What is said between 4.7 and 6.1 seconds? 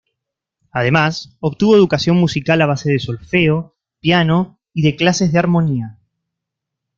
y de clases de armonía.